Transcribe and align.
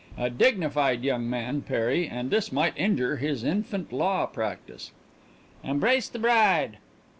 A 0.17 0.31
dignified 0.31 1.03
young 1.03 1.29
man, 1.29 1.61
Perry 1.61 2.07
and 2.07 2.31
this 2.31 2.51
might 2.51 2.73
injure 2.75 3.17
his 3.17 3.43
infant 3.43 3.93
law 3.93 4.25
practice. 4.25 4.89
"Embrace 5.63 6.09
the 6.09 6.17
bride!" 6.17 6.77